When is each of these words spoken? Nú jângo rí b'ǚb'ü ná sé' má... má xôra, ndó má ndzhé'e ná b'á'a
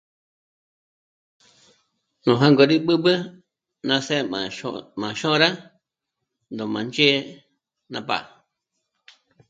Nú 2.23 2.31
jângo 2.39 2.63
rí 2.69 2.77
b'ǚb'ü 2.85 3.13
ná 3.87 3.95
sé' 4.07 4.27
má... 4.31 4.39
má 5.01 5.09
xôra, 5.19 5.49
ndó 6.53 6.63
má 6.73 6.79
ndzhé'e 6.87 7.17
ná 7.91 7.99
b'á'a 8.07 8.25